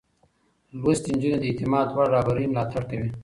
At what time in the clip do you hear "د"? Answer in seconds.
1.41-1.45